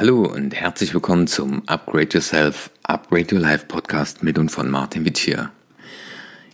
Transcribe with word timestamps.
Hallo 0.00 0.26
und 0.26 0.54
herzlich 0.54 0.94
willkommen 0.94 1.26
zum 1.26 1.66
Upgrade 1.66 2.10
Yourself, 2.12 2.70
Upgrade 2.84 3.34
Your 3.34 3.40
Life 3.40 3.66
Podcast 3.66 4.22
mit 4.22 4.38
und 4.38 4.48
von 4.48 4.70
Martin 4.70 5.04
Witt 5.04 5.18
hier. 5.18 5.50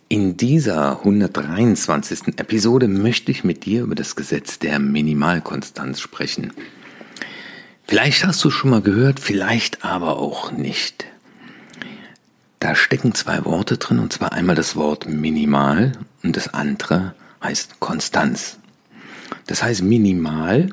In 0.09 0.38
dieser 0.38 1.00
123. 1.00 2.38
Episode 2.38 2.88
möchte 2.88 3.30
ich 3.30 3.45
mit 3.45 3.66
dir 3.66 3.82
über 3.82 3.95
das 3.95 4.16
Gesetz 4.16 4.60
der 4.60 4.78
Minimalkonstanz 4.78 6.00
sprechen. 6.00 6.54
Vielleicht 7.82 8.24
hast 8.24 8.42
du 8.42 8.48
schon 8.48 8.70
mal 8.70 8.80
gehört, 8.80 9.20
vielleicht 9.20 9.84
aber 9.84 10.18
auch 10.18 10.50
nicht. 10.50 11.04
Da 12.61 12.74
stecken 12.74 13.12
zwei 13.12 13.45
Worte 13.45 13.77
drin, 13.77 13.98
und 13.98 14.11
zwar 14.11 14.33
einmal 14.33 14.56
das 14.56 14.74
Wort 14.74 15.06
minimal 15.06 15.92
und 16.22 16.34
das 16.38 16.55
andere 16.55 17.14
heißt 17.42 17.78
Konstanz. 17.78 18.58
Das 19.47 19.62
heißt 19.62 19.83
minimal 19.83 20.70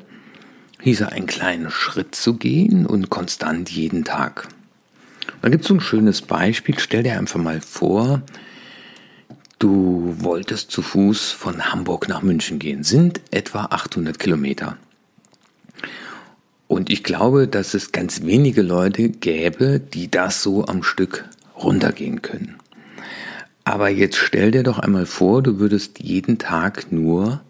hieß 0.82 1.02
er, 1.02 1.12
einen 1.12 1.28
kleinen 1.28 1.72
Schritt 1.72 2.16
zu 2.16 2.36
gehen 2.36 2.86
und 2.86 3.10
konstant 3.10 3.70
jeden 3.70 4.04
Tag. 4.04 4.48
Da 5.42 5.50
gibt 5.50 5.64
es 5.64 5.68
so 5.68 5.76
ein 5.76 5.82
schönes 5.82 6.22
Beispiel. 6.22 6.78
Stell 6.80 7.04
dir 7.04 7.18
einfach 7.18 7.40
mal 7.40 7.62
vor, 7.62 8.22
du 9.60 10.16
wolltest 10.20 10.72
zu 10.72 10.82
Fuß 10.82 11.32
von 11.32 11.72
Hamburg 11.72 12.08
nach 12.08 12.22
München 12.22 12.60
gehen. 12.60 12.84
Sind 12.84 13.22
etwa 13.32 13.66
800 13.66 14.20
Kilometer. 14.20 14.78
Und 16.68 16.90
ich 16.90 17.04
glaube, 17.04 17.48
dass 17.48 17.74
es 17.74 17.92
ganz 17.92 18.24
wenige 18.24 18.62
Leute 18.62 19.10
gäbe, 19.10 19.80
die 19.80 20.10
das 20.10 20.42
so 20.42 20.66
am 20.66 20.84
Stück 20.84 21.26
runtergehen 21.56 22.22
können. 22.22 22.56
Aber 23.64 23.90
jetzt 23.90 24.18
stell 24.18 24.52
dir 24.52 24.64
doch 24.64 24.80
einmal 24.80 25.06
vor, 25.06 25.44
du 25.44 25.60
würdest 25.60 26.00
jeden 26.00 26.38
Tag 26.38 26.92
nur 26.92 27.42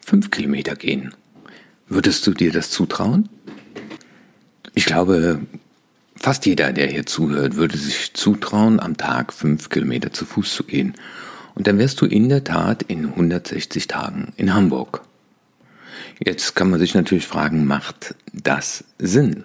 fünf 0.00 0.30
Kilometer 0.30 0.74
gehen. 0.74 1.14
Würdest 1.88 2.26
du 2.26 2.32
dir 2.32 2.50
das 2.50 2.70
zutrauen? 2.70 3.28
Ich 4.74 4.86
glaube, 4.86 5.40
fast 6.16 6.46
jeder, 6.46 6.72
der 6.72 6.88
hier 6.88 7.06
zuhört, 7.06 7.56
würde 7.56 7.76
sich 7.76 8.14
zutrauen, 8.14 8.80
am 8.80 8.96
Tag 8.96 9.32
fünf 9.32 9.68
Kilometer 9.68 10.12
zu 10.12 10.24
Fuß 10.24 10.54
zu 10.54 10.64
gehen. 10.64 10.94
Und 11.54 11.66
dann 11.66 11.78
wärst 11.78 12.00
du 12.00 12.06
in 12.06 12.28
der 12.28 12.42
Tat 12.42 12.82
in 12.84 13.06
160 13.06 13.86
Tagen 13.86 14.32
in 14.36 14.54
Hamburg. 14.54 15.02
Jetzt 16.24 16.54
kann 16.54 16.70
man 16.70 16.80
sich 16.80 16.94
natürlich 16.94 17.26
fragen, 17.26 17.66
macht 17.66 18.14
das 18.32 18.84
Sinn? 18.98 19.44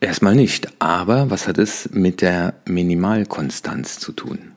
Erstmal 0.00 0.34
nicht, 0.34 0.80
aber 0.80 1.30
was 1.30 1.46
hat 1.46 1.58
es 1.58 1.90
mit 1.92 2.22
der 2.22 2.54
Minimalkonstanz 2.64 3.98
zu 3.98 4.12
tun? 4.12 4.52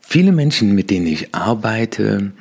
Viele 0.00 0.32
Menschen, 0.32 0.74
mit 0.74 0.90
denen 0.90 1.06
ich 1.06 1.34
arbeite, 1.34 2.32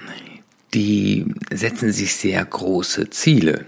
die 0.74 1.26
setzen 1.52 1.92
sich 1.92 2.16
sehr 2.16 2.44
große 2.44 3.10
Ziele. 3.10 3.66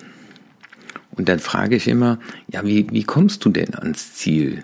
Und 1.12 1.30
dann 1.30 1.40
frage 1.40 1.76
ich 1.76 1.88
immer, 1.88 2.20
ja, 2.48 2.66
wie, 2.66 2.88
wie 2.92 3.04
kommst 3.04 3.46
du 3.46 3.50
denn 3.50 3.76
ans 3.76 4.14
Ziel? 4.14 4.64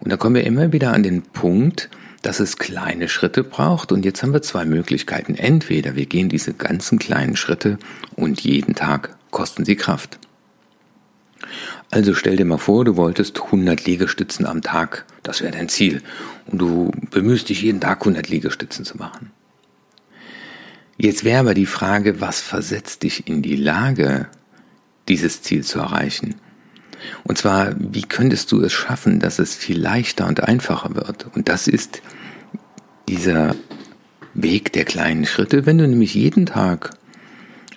Und 0.00 0.10
da 0.12 0.16
kommen 0.16 0.34
wir 0.34 0.44
immer 0.44 0.72
wieder 0.72 0.92
an 0.92 1.02
den 1.02 1.22
Punkt, 1.22 1.88
dass 2.22 2.40
es 2.40 2.58
kleine 2.58 3.08
Schritte 3.08 3.44
braucht. 3.44 3.92
Und 3.92 4.04
jetzt 4.04 4.22
haben 4.22 4.32
wir 4.32 4.42
zwei 4.42 4.64
Möglichkeiten. 4.64 5.34
Entweder 5.34 5.96
wir 5.96 6.06
gehen 6.06 6.28
diese 6.28 6.52
ganzen 6.52 6.98
kleinen 6.98 7.36
Schritte 7.36 7.78
und 8.16 8.40
jeden 8.40 8.74
Tag 8.74 9.16
kosten 9.30 9.64
sie 9.64 9.76
Kraft. 9.76 10.18
Also 11.90 12.14
stell 12.14 12.36
dir 12.36 12.44
mal 12.44 12.58
vor, 12.58 12.84
du 12.84 12.96
wolltest 12.96 13.40
100 13.40 13.86
Liegestützen 13.86 14.44
am 14.44 14.62
Tag. 14.62 15.06
Das 15.22 15.40
wäre 15.40 15.52
dein 15.52 15.68
Ziel. 15.68 16.02
Und 16.46 16.58
du 16.58 16.90
bemühst 17.10 17.48
dich 17.48 17.62
jeden 17.62 17.80
Tag 17.80 18.00
100 18.00 18.28
Liegestützen 18.28 18.84
zu 18.84 18.96
machen. 18.96 19.30
Jetzt 20.98 21.24
wäre 21.24 21.40
aber 21.40 21.54
die 21.54 21.66
Frage, 21.66 22.20
was 22.20 22.40
versetzt 22.40 23.02
dich 23.02 23.28
in 23.28 23.42
die 23.42 23.56
Lage, 23.56 24.28
dieses 25.08 25.42
Ziel 25.42 25.62
zu 25.62 25.78
erreichen? 25.78 26.36
Und 27.24 27.38
zwar, 27.38 27.74
wie 27.78 28.02
könntest 28.02 28.50
du 28.52 28.62
es 28.62 28.72
schaffen, 28.72 29.20
dass 29.20 29.38
es 29.38 29.54
viel 29.54 29.78
leichter 29.78 30.26
und 30.26 30.42
einfacher 30.42 30.94
wird? 30.94 31.26
Und 31.34 31.48
das 31.48 31.68
ist 31.68 32.00
dieser 33.08 33.54
Weg 34.34 34.72
der 34.72 34.84
kleinen 34.84 35.26
Schritte, 35.26 35.66
wenn 35.66 35.78
du 35.78 35.86
nämlich 35.86 36.14
jeden 36.14 36.46
Tag 36.46 36.90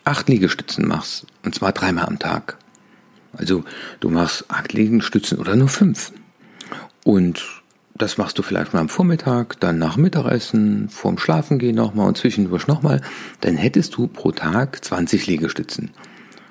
acht 0.03 0.29
Liegestützen 0.29 0.87
machst, 0.87 1.27
und 1.43 1.53
zwar 1.55 1.71
dreimal 1.71 2.05
am 2.05 2.19
Tag. 2.19 2.57
Also 3.33 3.63
du 3.99 4.09
machst 4.09 4.45
acht 4.49 4.73
Liegestützen 4.73 5.37
oder 5.37 5.55
nur 5.55 5.67
fünf. 5.67 6.11
Und 7.03 7.58
das 7.99 8.17
machst 8.17 8.37
du 8.37 8.43
vielleicht 8.43 8.73
mal 8.73 8.79
am 8.79 8.89
Vormittag, 8.89 9.59
dann 9.59 9.77
nach 9.77 9.97
Mittagessen, 9.97 10.87
vorm 10.87 11.17
Schlafengehen 11.17 11.75
nochmal 11.75 12.07
und 12.07 12.17
zwischendurch 12.17 12.65
nochmal. 12.65 13.01
Dann 13.41 13.57
hättest 13.57 13.95
du 13.97 14.07
pro 14.07 14.31
Tag 14.31 14.83
20 14.83 15.27
Liegestützen. 15.27 15.91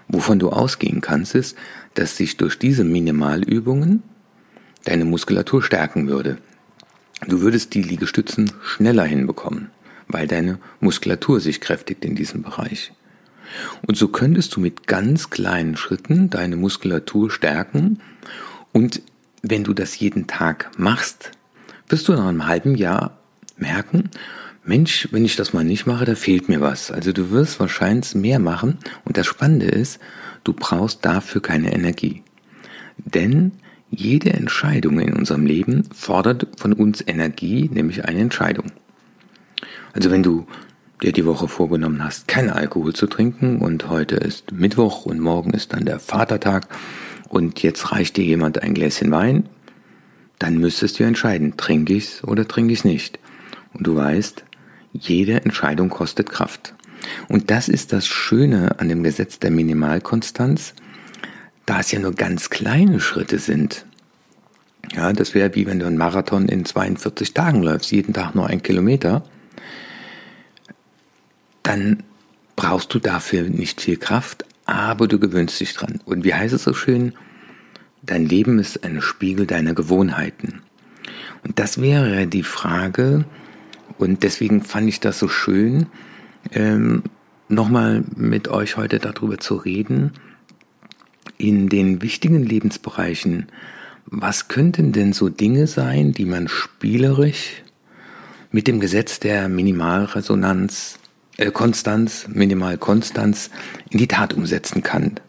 Wovon 0.09 0.39
du 0.39 0.51
ausgehen 0.51 1.01
kannst, 1.01 1.35
ist, 1.35 1.57
dass 1.95 2.19
sich 2.19 2.37
durch 2.37 2.59
diese 2.59 2.85
Minimalübungen 2.85 4.03
deine 4.85 5.07
Muskulatur 5.07 5.63
stärken 5.63 6.07
würde. 6.07 6.37
Du 7.27 7.41
würdest 7.41 7.73
die 7.73 7.83
Liegestützen 7.83 8.53
schneller 8.63 9.05
hinbekommen, 9.05 9.71
weil 10.07 10.27
deine 10.27 10.59
Muskulatur 10.81 11.41
sich 11.41 11.63
kräftigt 11.63 12.05
in 12.05 12.15
diesem 12.15 12.43
Bereich. 12.43 12.93
Und 13.87 13.97
so 13.97 14.09
könntest 14.09 14.55
du 14.55 14.61
mit 14.61 14.87
ganz 14.87 15.31
kleinen 15.31 15.79
Schritten 15.79 16.29
deine 16.29 16.57
Muskulatur 16.57 17.31
stärken 17.31 18.01
und 18.73 19.01
wenn 19.43 19.65
du 19.65 19.73
das 19.73 19.99
jeden 19.99 20.27
Tag 20.27 20.71
machst, 20.77 21.33
wirst 21.89 22.09
du 22.09 22.13
nach 22.13 22.27
einem 22.27 22.47
halben 22.47 22.75
Jahr 22.75 23.19
merken, 23.57 24.11
Mensch, 24.65 25.09
wenn 25.13 25.25
ich 25.25 25.37
das 25.37 25.55
mal 25.55 25.65
nicht 25.65 25.87
mache, 25.87 26.05
da 26.05 26.15
fehlt 26.15 26.49
mir 26.49 26.61
was. 26.61 26.91
Also 26.91 27.13
du 27.13 27.31
wirst 27.31 27.59
wahrscheinlich 27.59 28.15
mehr 28.15 28.39
machen 28.39 28.79
und 29.05 29.17
das 29.17 29.27
Spannende 29.27 29.67
ist, 29.67 29.99
du 30.45 30.53
brauchst 30.53 31.05
dafür 31.05 31.41
keine 31.41 31.73
Energie. 31.73 32.23
Denn 32.99 33.53
jede 33.91 34.35
Entscheidung 34.35 35.01
in 35.01 35.15
unserem 35.15 35.47
Leben 35.47 35.85
fordert 35.95 36.47
von 36.59 36.75
uns 36.75 37.03
Energie, 37.07 37.71
nämlich 37.73 38.05
eine 38.05 38.21
Entscheidung. 38.21 38.67
Also 39.95 40.11
wenn 40.11 40.23
du 40.23 40.47
dir 41.03 41.13
die 41.13 41.25
Woche 41.25 41.49
vorgenommen 41.49 42.05
hast, 42.05 42.29
keinen 42.29 42.51
Alkohol 42.51 42.95
zu 42.95 43.07
trinken 43.07 43.61
und 43.61 43.89
heute 43.89 44.17
ist 44.17 44.53
Mittwoch 44.53 45.07
und 45.07 45.21
morgen 45.21 45.55
ist 45.55 45.73
dann 45.73 45.87
der 45.87 46.01
Vatertag 46.01 46.69
und 47.29 47.63
jetzt 47.63 47.93
reicht 47.93 48.17
dir 48.17 48.25
jemand 48.25 48.63
ein 48.63 48.75
Gläschen 48.75 49.11
Wein, 49.11 49.49
dann 50.39 50.59
müsstest 50.59 50.99
du 50.99 51.05
entscheiden, 51.05 51.57
trinke 51.57 51.95
ich's 51.95 52.23
oder 52.25 52.47
trinke 52.47 52.73
ich's 52.73 52.85
nicht. 52.85 53.19
Und 53.75 53.87
du 53.87 53.97
weißt, 53.97 54.45
jede 54.93 55.45
Entscheidung 55.45 55.89
kostet 55.89 56.31
Kraft. 56.31 56.75
Und 57.29 57.51
das 57.51 57.69
ist 57.69 57.93
das 57.93 58.07
Schöne 58.07 58.79
an 58.79 58.89
dem 58.89 59.03
Gesetz 59.03 59.39
der 59.39 59.51
Minimalkonstanz, 59.51 60.75
da 61.67 61.81
es 61.81 61.93
ja 61.93 61.99
nur 61.99 62.13
ganz 62.13 62.51
kleine 62.51 63.01
Schritte 63.01 63.39
sind. 63.39 63.85
Ja, 64.95 65.13
das 65.13 65.35
wäre 65.35 65.55
wie 65.55 65.67
wenn 65.67 65.79
du 65.79 65.87
einen 65.87 65.99
Marathon 65.99 66.49
in 66.49 66.65
42 66.65 67.35
Tagen 67.35 67.63
läufst, 67.63 67.93
jeden 67.93 68.15
Tag 68.15 68.35
nur 68.35 68.47
ein 68.47 68.63
Kilometer. 68.63 69.23
Dann 71.63 72.03
brauchst 72.57 72.95
du 72.95 72.99
dafür 72.99 73.43
nicht 73.43 73.81
viel 73.81 73.99
Kraft, 73.99 74.45
aber 74.65 75.07
du 75.07 75.19
gewöhnst 75.19 75.61
dich 75.61 75.75
dran. 75.75 76.01
Und 76.07 76.25
wie 76.25 76.35
heißt 76.35 76.55
es 76.55 76.65
so 76.65 76.73
schön? 76.73 77.13
Dein 78.03 78.27
Leben 78.27 78.59
ist 78.59 78.85
ein 78.85 79.01
Spiegel 79.01 79.47
deiner 79.47 79.75
Gewohnheiten. 79.75 80.63
Und 81.45 81.59
das 81.59 81.81
wäre 81.81 82.27
die 82.27 82.43
Frage, 82.43 83.25
und 83.99 84.23
deswegen 84.23 84.63
fand 84.63 84.89
ich 84.89 85.01
das 85.01 85.19
so 85.19 85.29
schön, 85.29 85.87
ähm, 86.53 87.03
nochmal 87.49 88.05
mit 88.15 88.49
euch 88.49 88.77
heute 88.77 88.99
darüber 88.99 89.39
zu 89.39 89.57
reden, 89.57 90.13
in 91.37 91.69
den 91.69 92.03
wichtigen 92.03 92.43
Lebensbereichen, 92.43 93.47
was 94.07 94.49
könnten 94.49 94.93
denn 94.93 95.13
so 95.13 95.29
Dinge 95.29 95.67
sein, 95.67 96.13
die 96.13 96.25
man 96.25 96.49
spielerisch 96.49 97.63
mit 98.51 98.67
dem 98.67 98.81
Gesetz 98.81 99.21
der 99.21 99.49
Minimalresonanz, 99.49 100.99
äh, 101.37 101.51
Konstanz, 101.51 102.27
Minimalkonstanz 102.29 103.51
in 103.91 103.99
die 103.99 104.09
Tat 104.09 104.35
umsetzen 104.35 104.83
kann? 104.83 105.21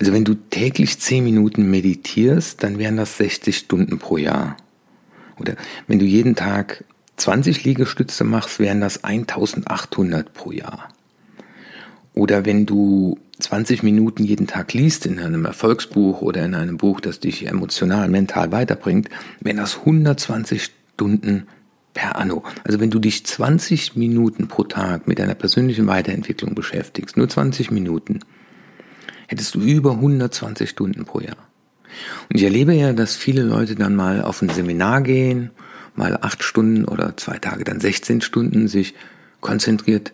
Also 0.00 0.12
wenn 0.12 0.24
du 0.24 0.34
täglich 0.34 0.98
10 0.98 1.24
Minuten 1.24 1.70
meditierst, 1.70 2.62
dann 2.62 2.78
wären 2.78 2.96
das 2.96 3.16
60 3.18 3.56
Stunden 3.56 3.98
pro 3.98 4.16
Jahr. 4.16 4.56
Oder 5.38 5.56
wenn 5.86 5.98
du 5.98 6.04
jeden 6.04 6.36
Tag 6.36 6.84
20 7.16 7.64
Liegestütze 7.64 8.24
machst, 8.24 8.60
wären 8.60 8.80
das 8.80 9.02
1800 9.02 10.32
pro 10.32 10.52
Jahr. 10.52 10.88
Oder 12.14 12.44
wenn 12.44 12.66
du 12.66 13.18
20 13.40 13.82
Minuten 13.82 14.24
jeden 14.24 14.46
Tag 14.46 14.72
liest 14.72 15.06
in 15.06 15.18
einem 15.20 15.44
Erfolgsbuch 15.44 16.22
oder 16.22 16.44
in 16.44 16.54
einem 16.54 16.76
Buch, 16.76 17.00
das 17.00 17.20
dich 17.20 17.46
emotional, 17.46 18.08
mental 18.08 18.50
weiterbringt, 18.50 19.08
wären 19.40 19.58
das 19.58 19.78
120 19.78 20.70
Stunden 20.94 21.46
per 21.94 22.16
anno. 22.16 22.42
Also 22.64 22.80
wenn 22.80 22.90
du 22.90 22.98
dich 22.98 23.24
20 23.24 23.96
Minuten 23.96 24.48
pro 24.48 24.64
Tag 24.64 25.06
mit 25.06 25.18
deiner 25.18 25.34
persönlichen 25.34 25.86
Weiterentwicklung 25.86 26.54
beschäftigst, 26.54 27.16
nur 27.16 27.28
20 27.28 27.70
Minuten, 27.70 28.20
hättest 29.28 29.54
du 29.54 29.60
über 29.60 29.92
120 29.92 30.68
Stunden 30.68 31.04
pro 31.04 31.20
Jahr. 31.20 31.36
Und 32.28 32.36
ich 32.36 32.42
erlebe 32.42 32.74
ja, 32.74 32.92
dass 32.92 33.16
viele 33.16 33.42
Leute 33.42 33.76
dann 33.76 33.94
mal 33.94 34.22
auf 34.22 34.42
ein 34.42 34.48
Seminar 34.48 35.02
gehen, 35.02 35.50
mal 35.94 36.18
acht 36.20 36.42
Stunden 36.42 36.84
oder 36.84 37.16
zwei 37.16 37.38
Tage 37.38 37.64
dann 37.64 37.80
16 37.80 38.20
Stunden 38.20 38.68
sich 38.68 38.94
konzentriert 39.40 40.12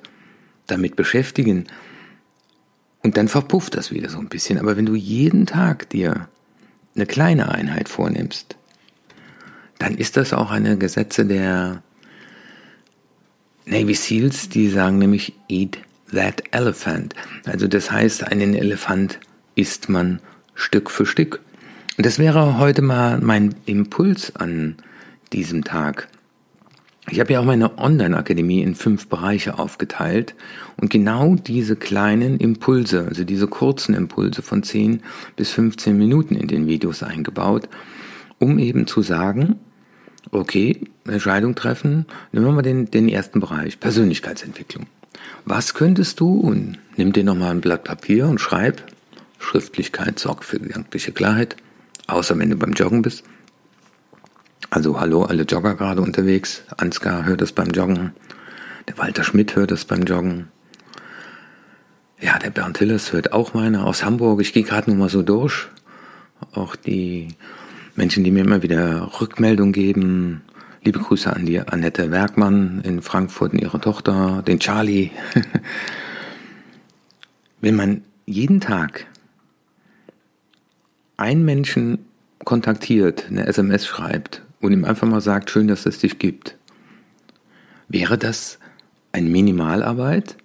damit 0.66 0.96
beschäftigen. 0.96 1.66
Und 3.02 3.16
dann 3.16 3.28
verpufft 3.28 3.74
das 3.76 3.90
wieder 3.90 4.08
so 4.08 4.18
ein 4.18 4.28
bisschen. 4.28 4.58
Aber 4.58 4.76
wenn 4.76 4.86
du 4.86 4.94
jeden 4.94 5.46
Tag 5.46 5.88
dir 5.90 6.28
eine 6.94 7.06
kleine 7.06 7.50
Einheit 7.50 7.88
vornimmst, 7.88 8.56
dann 9.78 9.96
ist 9.96 10.16
das 10.16 10.32
auch 10.32 10.50
eine 10.50 10.78
Gesetze 10.78 11.26
der 11.26 11.82
Navy 13.66 13.94
SEALs, 13.94 14.48
die 14.48 14.68
sagen 14.68 14.98
nämlich 14.98 15.34
Eat 15.48 15.78
that 16.14 16.42
elephant. 16.52 17.14
Also 17.46 17.68
das 17.68 17.90
heißt, 17.90 18.24
einen 18.24 18.54
Elefant 18.54 19.18
isst 19.54 19.88
man 19.88 20.20
Stück 20.54 20.90
für 20.90 21.06
Stück. 21.06 21.40
Und 21.96 22.06
das 22.06 22.18
wäre 22.18 22.58
heute 22.58 22.82
mal 22.82 23.20
mein 23.20 23.54
Impuls 23.66 24.34
an 24.36 24.76
diesem 25.32 25.64
Tag. 25.64 26.08
Ich 27.10 27.20
habe 27.20 27.34
ja 27.34 27.40
auch 27.40 27.44
meine 27.44 27.78
Online-Akademie 27.78 28.62
in 28.62 28.74
fünf 28.74 29.08
Bereiche 29.08 29.58
aufgeteilt 29.58 30.34
und 30.78 30.90
genau 30.90 31.34
diese 31.34 31.76
kleinen 31.76 32.38
Impulse, 32.38 33.06
also 33.06 33.24
diese 33.24 33.46
kurzen 33.46 33.94
Impulse 33.94 34.40
von 34.40 34.62
10 34.62 35.02
bis 35.36 35.50
15 35.50 35.96
Minuten 35.98 36.34
in 36.34 36.48
den 36.48 36.66
Videos 36.66 37.02
eingebaut, 37.02 37.68
um 38.38 38.58
eben 38.58 38.86
zu 38.86 39.02
sagen, 39.02 39.60
okay, 40.30 40.80
Entscheidung 41.06 41.54
treffen, 41.54 42.06
nehmen 42.32 42.46
wir 42.46 42.52
mal 42.52 42.62
den, 42.62 42.90
den 42.90 43.10
ersten 43.10 43.38
Bereich, 43.38 43.78
Persönlichkeitsentwicklung. 43.80 44.86
Was 45.44 45.74
könntest 45.74 46.20
du, 46.20 46.40
und 46.40 46.78
nimm 46.96 47.12
dir 47.12 47.24
nochmal 47.24 47.50
ein 47.50 47.60
Blatt 47.60 47.84
Papier 47.84 48.26
und 48.28 48.40
schreib, 48.40 48.82
Schriftlichkeit 49.38 50.18
sorgt 50.18 50.44
für 50.44 50.58
gedankliche 50.58 51.12
Klarheit, 51.12 51.56
außer 52.06 52.38
wenn 52.38 52.50
du 52.50 52.56
beim 52.56 52.72
Joggen 52.72 53.02
bist. 53.02 53.24
Also 54.70 54.98
hallo, 54.98 55.22
alle 55.22 55.42
Jogger 55.44 55.74
gerade 55.74 56.00
unterwegs. 56.00 56.64
Ansgar 56.76 57.24
hört 57.26 57.40
das 57.40 57.52
beim 57.52 57.68
Joggen. 57.68 58.12
Der 58.88 58.98
Walter 58.98 59.22
Schmidt 59.22 59.54
hört 59.54 59.70
das 59.70 59.84
beim 59.84 60.02
Joggen. 60.02 60.48
Ja, 62.20 62.38
der 62.38 62.50
Bernd 62.50 62.78
Hilles 62.78 63.12
hört 63.12 63.32
auch 63.32 63.54
meine 63.54 63.84
aus 63.84 64.04
Hamburg. 64.04 64.40
Ich 64.40 64.52
gehe 64.52 64.62
gerade 64.62 64.90
nur 64.90 64.98
mal 64.98 65.08
so 65.08 65.22
durch. 65.22 65.68
Auch 66.52 66.74
die 66.74 67.28
Menschen, 67.96 68.24
die 68.24 68.30
mir 68.30 68.44
immer 68.44 68.62
wieder 68.62 69.20
Rückmeldung 69.20 69.72
geben. 69.72 70.42
Liebe 70.84 70.98
Grüße 70.98 71.32
an 71.32 71.46
die 71.46 71.60
Annette 71.60 72.10
Werkmann 72.10 72.82
in 72.84 73.00
Frankfurt 73.00 73.54
und 73.54 73.58
ihre 73.58 73.80
Tochter, 73.80 74.42
den 74.46 74.60
Charlie. 74.60 75.12
Wenn 77.62 77.74
man 77.74 78.02
jeden 78.26 78.60
Tag 78.60 79.06
einen 81.16 81.42
Menschen 81.46 82.04
kontaktiert, 82.44 83.28
eine 83.30 83.46
SMS 83.46 83.86
schreibt 83.86 84.42
und 84.60 84.72
ihm 84.72 84.84
einfach 84.84 85.08
mal 85.08 85.22
sagt, 85.22 85.48
schön, 85.48 85.68
dass 85.68 85.86
es 85.86 86.00
dich 86.00 86.18
gibt, 86.18 86.58
wäre 87.88 88.18
das 88.18 88.58
eine 89.12 89.30
Minimalarbeit? 89.30 90.36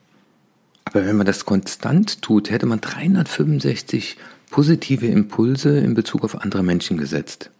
Aber 0.85 1.05
wenn 1.05 1.17
man 1.17 1.25
das 1.25 1.43
konstant 1.43 2.21
tut, 2.21 2.49
hätte 2.49 2.65
man 2.65 2.79
365 2.79 4.15
positive 4.49 5.05
Impulse 5.05 5.77
in 5.79 5.95
Bezug 5.95 6.23
auf 6.23 6.41
andere 6.41 6.63
Menschen 6.63 6.97
gesetzt. 6.97 7.51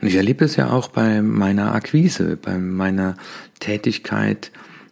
Und 0.00 0.08
ich 0.08 0.16
erlebe 0.16 0.44
es 0.44 0.56
ja 0.56 0.70
auch 0.70 0.88
bei 0.88 1.22
meiner 1.22 1.74
Akquise, 1.74 2.36
bei 2.36 2.58
meiner 2.58 3.16
Tätigkeit, 3.60 4.50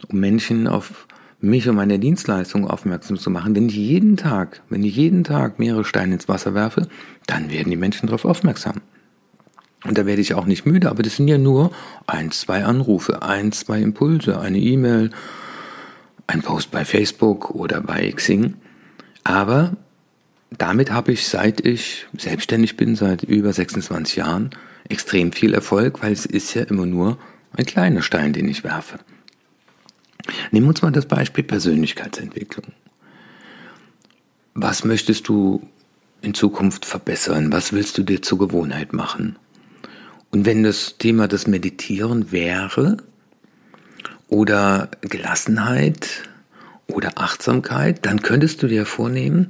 um 0.09 0.21
Menschen 0.21 0.67
auf 0.67 1.07
mich 1.41 1.69
und 1.69 1.77
meine 1.77 1.99
Dienstleistung 1.99 2.67
aufmerksam 2.69 3.19
zu 3.19 3.31
machen. 3.31 3.55
Wenn 3.55 3.69
ich 3.69 3.77
jeden 3.77 4.17
Tag, 4.17 4.63
wenn 4.71 4.83
ich 4.83 4.97
jeden 4.97 5.25
Tag 5.25 5.59
mehrere 5.59 5.85
Steine 5.85 6.15
ins 6.15 6.29
Wasser 6.29 6.55
werfe, 6.55 6.89
dann 7.27 7.51
werden 7.51 7.71
die 7.71 7.77
Menschen 7.77 8.07
darauf 8.07 8.25
aufmerksam. 8.25 8.81
Und 9.85 9.99
da 9.99 10.07
werde 10.07 10.23
ich 10.23 10.35
auch 10.35 10.47
nicht 10.47 10.65
müde, 10.65 10.89
aber 10.89 11.03
das 11.03 11.17
sind 11.17 11.29
ja 11.29 11.37
nur 11.37 11.71
ein, 12.07 12.31
zwei 12.31 12.65
Anrufe, 12.65 13.23
ein, 13.23 13.53
zwei 13.53 13.81
Impulse, 13.81 14.41
eine 14.41 14.59
E-Mail, 14.59 15.11
ein 16.27 16.41
Post 16.41 16.71
bei 16.71 16.87
Facebook 16.87 17.51
oder 17.51 17.83
bei 17.83 18.11
Xing. 18.11 18.55
Aber 19.25 19.77
damit 20.57 20.91
habe 20.91 21.13
ich, 21.13 21.29
seit 21.29 21.61
ich 21.61 22.07
selbstständig 22.17 22.79
bin, 22.79 22.97
seit 22.97 23.23
über 23.25 23.53
26 23.53 24.17
Jahren, 24.17 24.51
extrem 24.89 25.33
viel 25.33 25.55
Erfolg, 25.55 26.03
weil 26.03 26.13
es 26.13 26.27
ist 26.27 26.55
ja 26.55 26.63
immer 26.63 26.87
nur 26.87 27.19
ein 27.53 27.67
kleiner 27.67 28.03
Stein, 28.03 28.33
den 28.33 28.49
ich 28.49 28.65
werfe. 28.65 28.99
Nehmen 30.51 30.67
wir 30.67 30.71
uns 30.71 30.83
mal 30.83 30.93
das 30.93 31.07
Beispiel 31.07 31.45
Persönlichkeitsentwicklung. 31.45 32.67
Was 34.55 34.85
möchtest 34.85 35.29
du 35.29 35.69
in 36.23 36.35
Zukunft 36.35 36.85
verbessern? 36.87 37.53
Was 37.53 37.73
willst 37.73 37.99
du 37.99 38.03
dir 38.03 38.23
zur 38.23 38.39
Gewohnheit 38.39 38.93
machen? 38.93 39.37
Und 40.31 40.47
wenn 40.47 40.63
das 40.63 40.97
Thema 40.99 41.29
das 41.29 41.47
Meditieren 41.47 42.33
wäre 42.33 42.97
oder 44.29 44.91
Gelassenheit 45.03 46.29
oder 46.87 47.13
Achtsamkeit, 47.17 48.05
dann 48.07 48.23
könntest 48.23 48.63
du 48.63 48.67
dir 48.67 48.87
vornehmen, 48.87 49.49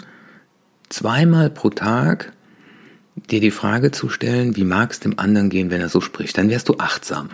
zweimal 0.88 1.48
pro 1.50 1.70
Tag 1.70 2.32
dir 3.16 3.40
die 3.40 3.50
Frage 3.50 3.90
zu 3.90 4.08
stellen, 4.08 4.56
wie 4.56 4.64
mag 4.64 4.90
es 4.92 5.00
dem 5.00 5.18
anderen 5.18 5.50
gehen, 5.50 5.70
wenn 5.70 5.80
er 5.80 5.88
so 5.88 6.00
spricht, 6.00 6.36
dann 6.36 6.50
wärst 6.50 6.68
du 6.68 6.76
achtsam. 6.78 7.30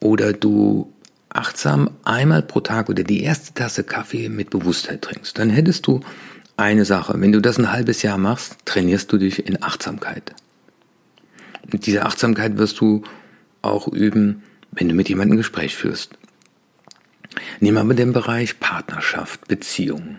Oder 0.00 0.32
du 0.32 0.92
achtsam 1.28 1.90
einmal 2.04 2.42
pro 2.42 2.60
Tag 2.60 2.88
oder 2.88 3.04
die 3.04 3.22
erste 3.22 3.54
Tasse 3.54 3.84
Kaffee 3.84 4.28
mit 4.28 4.50
Bewusstheit 4.50 5.02
trinkst, 5.02 5.38
dann 5.38 5.50
hättest 5.50 5.86
du 5.86 6.00
eine 6.56 6.84
Sache. 6.84 7.14
Wenn 7.18 7.32
du 7.32 7.40
das 7.40 7.58
ein 7.58 7.72
halbes 7.72 8.02
Jahr 8.02 8.18
machst, 8.18 8.56
trainierst 8.64 9.12
du 9.12 9.18
dich 9.18 9.46
in 9.46 9.62
Achtsamkeit. 9.62 10.34
Und 11.72 11.86
diese 11.86 12.04
Achtsamkeit 12.04 12.58
wirst 12.58 12.80
du 12.80 13.02
auch 13.62 13.88
üben, 13.88 14.42
wenn 14.72 14.88
du 14.88 14.94
mit 14.94 15.08
jemandem 15.08 15.34
ein 15.34 15.38
Gespräch 15.38 15.76
führst. 15.76 16.18
Nehmen 17.60 17.76
wir 17.76 17.82
aber 17.82 17.94
den 17.94 18.12
Bereich 18.12 18.58
Partnerschaft, 18.58 19.46
Beziehung. 19.48 20.16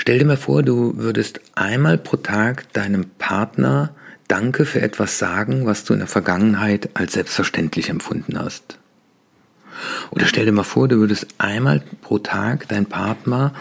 Stell 0.00 0.18
dir 0.18 0.24
mal 0.24 0.38
vor, 0.38 0.62
du 0.62 0.96
würdest 0.96 1.42
einmal 1.54 1.98
pro 1.98 2.16
Tag 2.16 2.72
deinem 2.72 3.04
Partner 3.18 3.94
Danke 4.28 4.64
für 4.64 4.80
etwas 4.80 5.18
sagen, 5.18 5.66
was 5.66 5.84
du 5.84 5.92
in 5.92 5.98
der 5.98 6.08
Vergangenheit 6.08 6.88
als 6.94 7.12
selbstverständlich 7.12 7.90
empfunden 7.90 8.38
hast. 8.38 8.78
Oder 10.10 10.24
stell 10.24 10.46
dir 10.46 10.52
mal 10.52 10.62
vor, 10.62 10.88
du 10.88 10.96
würdest 10.96 11.26
einmal 11.36 11.82
pro 12.00 12.18
Tag 12.18 12.66
deinem 12.68 12.86
Partner 12.86 13.52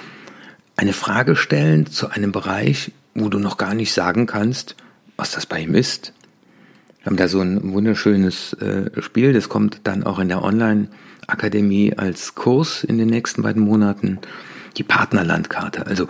eine 0.77 0.93
Frage 0.93 1.35
stellen 1.35 1.87
zu 1.87 2.09
einem 2.09 2.31
Bereich, 2.31 2.93
wo 3.13 3.27
du 3.27 3.37
noch 3.37 3.57
gar 3.57 3.73
nicht 3.73 3.91
sagen 3.91 4.25
kannst, 4.25 4.77
was 5.17 5.31
das 5.31 5.45
bei 5.45 5.59
ihm 5.59 5.75
ist. 5.75 6.13
Wir 6.99 7.07
haben 7.07 7.17
da 7.17 7.27
so 7.27 7.41
ein 7.41 7.73
wunderschönes 7.73 8.53
äh, 8.53 9.01
Spiel, 9.01 9.33
das 9.33 9.49
kommt 9.49 9.81
dann 9.83 10.05
auch 10.05 10.19
in 10.19 10.29
der 10.29 10.41
Online-Akademie 10.41 11.95
als 11.97 12.33
Kurs 12.35 12.85
in 12.85 12.97
den 12.97 13.09
nächsten 13.09 13.41
beiden 13.41 13.61
Monaten 13.61 14.19
die 14.79 14.83
Partnerlandkarte. 14.83 15.85
Also 15.85 16.07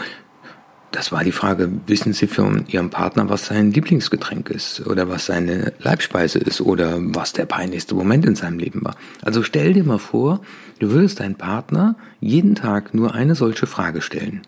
das 0.92 1.12
war 1.12 1.24
die 1.24 1.32
Frage, 1.32 1.72
wissen 1.86 2.14
Sie 2.14 2.28
von 2.28 2.66
Ihrem 2.68 2.90
Partner, 2.90 3.30
was 3.30 3.46
sein 3.46 3.72
Lieblingsgetränk 3.72 4.50
ist 4.50 4.88
oder 4.88 5.08
was 5.08 5.28
seine 5.28 5.74
Leibspeise 5.80 6.40
ist 6.40 6.62
oder 6.62 6.98
was 7.00 7.34
der 7.34 7.46
peinlichste 7.46 7.94
Moment 7.94 8.26
in 8.26 8.36
seinem 8.36 8.58
Leben 8.58 8.84
war. 8.84 8.96
Also 9.22 9.44
stell 9.44 9.74
dir 9.74 9.84
mal 9.84 10.00
vor, 10.00 10.42
du 10.80 10.90
würdest 10.90 11.20
deinen 11.20 11.36
Partner 11.36 11.96
jeden 12.20 12.56
Tag 12.56 12.94
nur 12.94 13.14
eine 13.14 13.36
solche 13.36 13.68
Frage 13.68 14.02
stellen. 14.02 14.42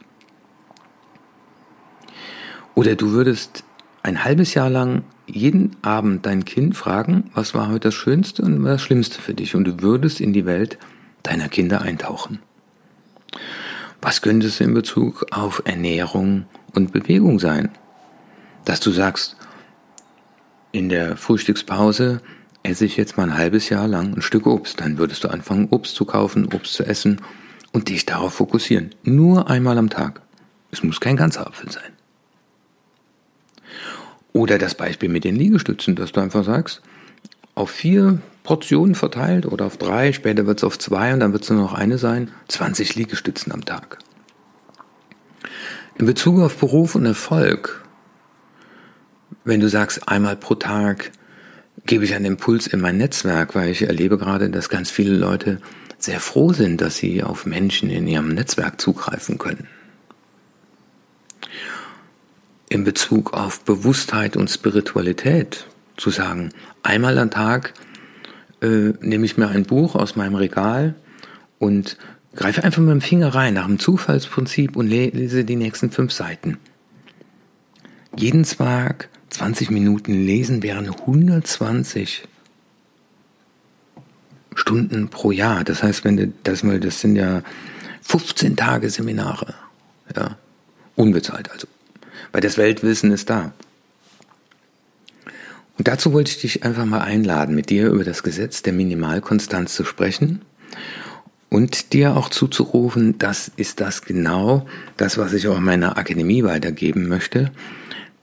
Oder 2.73 2.95
du 2.95 3.11
würdest 3.11 3.63
ein 4.01 4.23
halbes 4.23 4.55
Jahr 4.55 4.69
lang 4.69 5.03
jeden 5.27 5.75
Abend 5.83 6.25
dein 6.25 6.43
Kind 6.45 6.75
fragen, 6.75 7.29
was 7.35 7.53
war 7.53 7.67
heute 7.67 7.89
das 7.89 7.93
Schönste 7.93 8.41
und 8.41 8.63
das 8.63 8.81
Schlimmste 8.81 9.21
für 9.21 9.35
dich 9.35 9.55
und 9.55 9.65
du 9.65 9.81
würdest 9.81 10.19
in 10.19 10.33
die 10.33 10.45
Welt 10.45 10.79
deiner 11.21 11.49
Kinder 11.49 11.81
eintauchen. 11.81 12.39
Was 14.01 14.21
könnte 14.21 14.47
es 14.47 14.59
in 14.59 14.73
Bezug 14.73 15.27
auf 15.31 15.61
Ernährung 15.65 16.45
und 16.73 16.91
Bewegung 16.91 17.39
sein? 17.39 17.69
Dass 18.65 18.79
du 18.79 18.91
sagst, 18.91 19.35
in 20.71 20.89
der 20.89 21.17
Frühstückspause 21.17 22.21
esse 22.63 22.85
ich 22.85 22.97
jetzt 22.97 23.17
mal 23.17 23.23
ein 23.23 23.37
halbes 23.37 23.69
Jahr 23.69 23.87
lang 23.87 24.15
ein 24.15 24.21
Stück 24.21 24.47
Obst. 24.47 24.79
Dann 24.79 24.97
würdest 24.97 25.23
du 25.23 25.27
anfangen, 25.27 25.67
Obst 25.69 25.95
zu 25.95 26.05
kaufen, 26.05 26.51
Obst 26.53 26.73
zu 26.73 26.83
essen 26.83 27.21
und 27.71 27.89
dich 27.89 28.05
darauf 28.05 28.33
fokussieren. 28.33 28.95
Nur 29.03 29.49
einmal 29.49 29.77
am 29.77 29.89
Tag. 29.89 30.21
Es 30.71 30.83
muss 30.83 30.99
kein 30.99 31.17
ganzer 31.17 31.45
Apfel 31.45 31.71
sein. 31.71 31.91
Oder 34.33 34.57
das 34.57 34.75
Beispiel 34.75 35.09
mit 35.09 35.25
den 35.25 35.35
Liegestützen, 35.35 35.95
dass 35.95 36.11
du 36.11 36.21
einfach 36.21 36.45
sagst, 36.45 36.81
auf 37.55 37.69
vier 37.69 38.19
Portionen 38.43 38.95
verteilt 38.95 39.45
oder 39.45 39.65
auf 39.65 39.77
drei, 39.77 40.13
später 40.13 40.45
wird 40.45 40.59
es 40.59 40.63
auf 40.63 40.79
zwei 40.79 41.13
und 41.13 41.19
dann 41.19 41.33
wird 41.33 41.43
es 41.43 41.49
nur 41.49 41.61
noch 41.61 41.73
eine 41.73 41.97
sein, 41.97 42.31
20 42.47 42.95
Liegestützen 42.95 43.51
am 43.51 43.65
Tag. 43.65 43.99
In 45.97 46.05
Bezug 46.05 46.39
auf 46.39 46.57
Beruf 46.57 46.95
und 46.95 47.05
Erfolg, 47.05 47.83
wenn 49.43 49.59
du 49.59 49.69
sagst, 49.69 50.07
einmal 50.07 50.35
pro 50.35 50.55
Tag 50.55 51.11
gebe 51.85 52.03
ich 52.03 52.15
einen 52.15 52.25
Impuls 52.25 52.67
in 52.67 52.81
mein 52.81 52.97
Netzwerk, 52.97 53.55
weil 53.55 53.69
ich 53.69 53.83
erlebe 53.83 54.17
gerade, 54.17 54.49
dass 54.49 54.69
ganz 54.69 54.89
viele 54.89 55.15
Leute 55.15 55.59
sehr 55.97 56.19
froh 56.19 56.53
sind, 56.53 56.81
dass 56.81 56.97
sie 56.97 57.23
auf 57.23 57.45
Menschen 57.45 57.89
in 57.89 58.07
ihrem 58.07 58.29
Netzwerk 58.29 58.81
zugreifen 58.81 59.37
können. 59.37 59.67
In 62.69 62.83
Bezug 62.83 63.33
auf 63.33 63.61
Bewusstheit 63.61 64.37
und 64.37 64.49
Spiritualität 64.49 65.67
zu 66.01 66.09
sagen, 66.09 66.51
einmal 66.83 67.17
am 67.17 67.29
Tag 67.29 67.73
äh, 68.61 68.93
nehme 68.99 69.25
ich 69.25 69.37
mir 69.37 69.49
ein 69.49 69.63
Buch 69.63 69.95
aus 69.95 70.15
meinem 70.15 70.35
Regal 70.35 70.95
und 71.59 71.97
Greife 72.35 72.63
einfach 72.63 72.81
mit 72.81 72.91
dem 72.91 73.01
Finger 73.01 73.35
rein 73.35 73.53
nach 73.53 73.67
dem 73.67 73.77
Zufallsprinzip 73.77 74.75
und 74.75 74.87
lese 74.87 75.43
die 75.43 75.55
nächsten 75.55 75.91
fünf 75.91 76.11
Seiten. 76.11 76.57
Jeden 78.17 78.43
Tag 78.43 79.09
20 79.29 79.69
Minuten 79.69 80.13
lesen 80.13 80.63
wären 80.63 80.89
120 80.89 82.27
Stunden 84.55 85.09
pro 85.09 85.31
Jahr. 85.31 85.63
Das 85.63 85.83
heißt, 85.83 86.03
wenn 86.03 86.17
du 86.17 86.33
das 86.43 86.63
mal, 86.63 86.79
das 86.79 86.99
sind 86.99 87.15
ja 87.15 87.41
15 88.01 88.55
Tage 88.55 88.89
Seminare. 88.89 89.53
Ja. 90.15 90.37
Unbezahlt 90.95 91.51
also. 91.51 91.67
Weil 92.31 92.41
das 92.41 92.57
Weltwissen 92.57 93.11
ist 93.11 93.29
da. 93.29 93.53
Und 95.77 95.87
dazu 95.87 96.13
wollte 96.13 96.31
ich 96.31 96.41
dich 96.41 96.63
einfach 96.63 96.85
mal 96.85 97.01
einladen, 97.01 97.55
mit 97.55 97.69
dir 97.69 97.89
über 97.89 98.03
das 98.03 98.23
Gesetz 98.23 98.61
der 98.61 98.73
Minimalkonstanz 98.73 99.73
zu 99.73 99.83
sprechen 99.83 100.41
und 101.49 101.93
dir 101.93 102.15
auch 102.15 102.29
zuzurufen, 102.29 103.17
das 103.17 103.51
ist 103.55 103.81
das 103.81 104.03
genau, 104.03 104.65
das, 104.97 105.17
was 105.17 105.33
ich 105.33 105.47
auch 105.47 105.57
in 105.57 105.63
meiner 105.63 105.97
Akademie 105.97 106.43
weitergeben 106.43 107.07
möchte, 107.07 107.51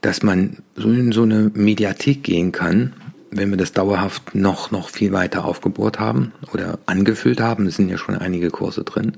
dass 0.01 0.23
man 0.23 0.57
so 0.75 0.89
in 0.89 1.11
so 1.11 1.23
eine 1.23 1.51
Mediathek 1.53 2.23
gehen 2.23 2.51
kann, 2.51 2.93
wenn 3.31 3.49
wir 3.51 3.57
das 3.57 3.73
dauerhaft 3.73 4.33
noch, 4.33 4.71
noch 4.71 4.89
viel 4.89 5.11
weiter 5.11 5.45
aufgebohrt 5.45 5.99
haben 5.99 6.31
oder 6.53 6.79
angefüllt 6.85 7.39
haben, 7.39 7.67
es 7.67 7.75
sind 7.75 7.89
ja 7.89 7.97
schon 7.97 8.15
einige 8.15 8.49
Kurse 8.49 8.83
drin, 8.83 9.13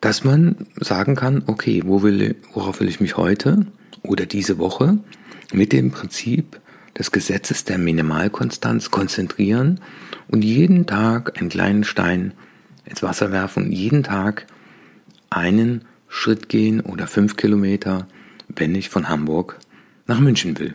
dass 0.00 0.24
man 0.24 0.56
sagen 0.76 1.14
kann, 1.14 1.42
okay, 1.46 1.82
wo 1.84 2.02
will, 2.02 2.36
worauf 2.54 2.80
will 2.80 2.88
ich 2.88 3.00
mich 3.00 3.16
heute 3.16 3.66
oder 4.02 4.26
diese 4.26 4.58
Woche 4.58 4.98
mit 5.52 5.72
dem 5.72 5.90
Prinzip 5.90 6.60
des 6.98 7.10
Gesetzes 7.10 7.64
der 7.64 7.78
Minimalkonstanz 7.78 8.90
konzentrieren 8.90 9.80
und 10.28 10.42
jeden 10.42 10.86
Tag 10.86 11.38
einen 11.38 11.48
kleinen 11.48 11.84
Stein 11.84 12.34
ins 12.84 13.02
Wasser 13.02 13.32
werfen 13.32 13.64
und 13.64 13.72
jeden 13.72 14.02
Tag 14.02 14.46
einen 15.30 15.84
Schritt 16.08 16.48
gehen 16.48 16.80
oder 16.80 17.06
fünf 17.06 17.36
Kilometer, 17.36 18.06
wenn 18.48 18.74
ich 18.74 18.90
von 18.90 19.08
Hamburg 19.08 19.58
nach 20.06 20.20
München 20.20 20.58
will. 20.58 20.74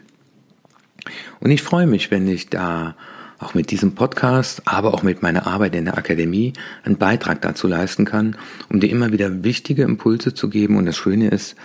Und 1.40 1.52
ich 1.52 1.62
freue 1.62 1.88
mich, 1.88 2.12
wenn 2.12 2.28
ich 2.28 2.50
da 2.50 2.96
auch 3.40 3.54
mit 3.54 3.70
diesem 3.70 3.94
Podcast, 3.94 4.64
aber 4.66 4.94
auch 4.94 5.04
mit 5.04 5.22
meiner 5.22 5.46
Arbeit 5.46 5.76
in 5.76 5.86
der 5.86 5.98
Akademie 5.98 6.54
einen 6.84 6.98
Beitrag 6.98 7.42
dazu 7.42 7.68
leisten 7.68 8.04
kann, 8.04 8.36
um 8.70 8.80
dir 8.80 8.90
immer 8.90 9.12
wieder 9.12 9.44
wichtige 9.44 9.84
Impulse 9.84 10.34
zu 10.34 10.50
geben. 10.50 10.78
Und 10.78 10.88
das 10.88 10.98
Schöne 10.98 11.30
ist, 11.30 11.56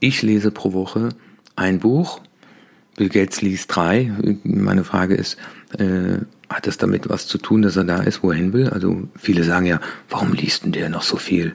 ich 0.00 0.22
lese 0.22 0.50
pro 0.50 0.72
Woche 0.72 1.10
ein 1.54 1.78
Buch. 1.78 2.20
Bill 3.00 3.08
Gates 3.08 3.40
liest 3.40 3.74
drei. 3.74 4.12
Meine 4.44 4.84
Frage 4.84 5.14
ist, 5.14 5.38
äh, 5.78 6.18
hat 6.50 6.66
das 6.66 6.76
damit 6.76 7.08
was 7.08 7.26
zu 7.26 7.38
tun, 7.38 7.62
dass 7.62 7.76
er 7.76 7.84
da 7.84 8.02
ist, 8.02 8.22
wo 8.22 8.30
er 8.30 8.36
hin 8.36 8.52
will? 8.52 8.68
Also 8.68 9.08
viele 9.16 9.42
sagen 9.42 9.64
ja, 9.64 9.80
warum 10.10 10.34
liest 10.34 10.64
denn 10.64 10.72
der 10.72 10.90
noch 10.90 11.00
so 11.00 11.16
viel? 11.16 11.54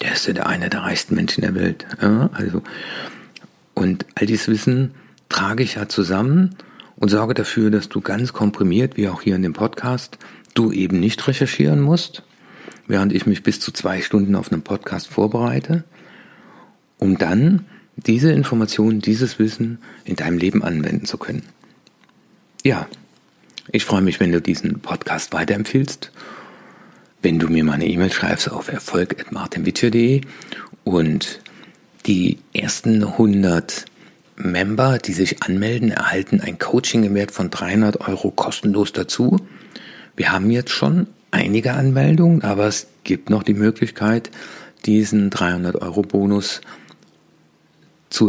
Der 0.00 0.12
ist 0.12 0.28
ja 0.28 0.34
der 0.34 0.46
eine 0.46 0.70
der 0.70 0.82
reichsten 0.82 1.16
Menschen 1.16 1.40
der 1.40 1.56
Welt. 1.56 1.84
Ja, 2.00 2.30
also 2.32 2.62
und 3.74 4.06
all 4.14 4.26
dieses 4.26 4.46
Wissen 4.46 4.92
trage 5.28 5.64
ich 5.64 5.74
ja 5.74 5.88
zusammen 5.88 6.54
und 6.94 7.08
sorge 7.08 7.34
dafür, 7.34 7.72
dass 7.72 7.88
du 7.88 8.00
ganz 8.00 8.32
komprimiert, 8.32 8.96
wie 8.96 9.08
auch 9.08 9.22
hier 9.22 9.34
in 9.34 9.42
dem 9.42 9.54
Podcast, 9.54 10.16
du 10.54 10.70
eben 10.70 11.00
nicht 11.00 11.26
recherchieren 11.26 11.80
musst, 11.80 12.22
während 12.86 13.12
ich 13.12 13.26
mich 13.26 13.42
bis 13.42 13.58
zu 13.58 13.72
zwei 13.72 14.00
Stunden 14.00 14.36
auf 14.36 14.52
einen 14.52 14.62
Podcast 14.62 15.08
vorbereite, 15.08 15.82
um 16.98 17.18
dann 17.18 17.64
diese 18.06 18.32
Informationen, 18.32 19.00
dieses 19.00 19.38
Wissen 19.38 19.78
in 20.04 20.16
deinem 20.16 20.38
Leben 20.38 20.62
anwenden 20.62 21.06
zu 21.06 21.18
können. 21.18 21.42
Ja, 22.64 22.88
ich 23.70 23.84
freue 23.84 24.02
mich, 24.02 24.20
wenn 24.20 24.32
du 24.32 24.40
diesen 24.40 24.80
Podcast 24.80 25.32
weiterempfiehlst, 25.32 26.10
wenn 27.22 27.38
du 27.38 27.48
mir 27.48 27.64
mal 27.64 27.74
eine 27.74 27.86
E-Mail 27.86 28.12
schreibst 28.12 28.50
auf 28.50 28.68
erfolg.martinwitscher.de 28.68 30.22
und 30.84 31.40
die 32.06 32.38
ersten 32.52 33.04
100 33.04 33.84
Member, 34.36 34.98
die 34.98 35.12
sich 35.12 35.42
anmelden, 35.42 35.90
erhalten 35.90 36.40
ein 36.40 36.58
Coaching 36.58 37.04
im 37.04 37.14
Wert 37.14 37.30
von 37.30 37.50
300 37.50 38.00
Euro 38.08 38.30
kostenlos 38.30 38.92
dazu. 38.92 39.36
Wir 40.16 40.32
haben 40.32 40.50
jetzt 40.50 40.70
schon 40.70 41.06
einige 41.30 41.74
Anmeldungen, 41.74 42.42
aber 42.42 42.66
es 42.66 42.88
gibt 43.04 43.30
noch 43.30 43.44
die 43.44 43.54
Möglichkeit, 43.54 44.30
diesen 44.84 45.30
300 45.30 45.76
Euro 45.76 46.02
Bonus 46.02 46.56
zu 46.56 46.81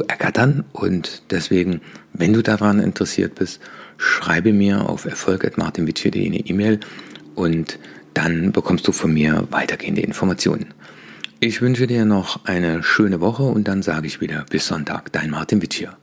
ergattern. 0.02 0.63
Und 0.72 1.24
deswegen, 1.30 1.82
wenn 2.13 2.34
du 2.34 2.42
daran 2.42 2.80
interessiert 2.80 3.36
bist, 3.36 3.60
schreibe 3.98 4.54
mir 4.54 4.90
auf 4.90 5.06
erfolg.martinwitsche.de 5.06 6.25
eine 6.25 6.40
E-Mail 6.40 6.80
und 7.36 7.80
dann 8.13 8.52
bekommst 8.52 8.88
du 8.88 8.92
von 8.92 9.13
mir 9.13 9.48
weitergehende 9.52 10.02
Informationen. 10.02 10.74
Ich 11.40 11.62
wünsche 11.62 11.88
dir 11.88 12.06
noch 12.06 12.46
eine 12.46 12.84
schöne 12.84 13.20
Woche 13.20 13.44
und 13.44 13.68
dann 13.68 13.82
sage 13.82 14.08
ich 14.08 14.22
wieder 14.22 14.46
bis 14.50 14.68
Sonntag, 14.68 15.12
dein 15.12 15.30
Martin 15.30 15.62
Witschier. 15.62 15.98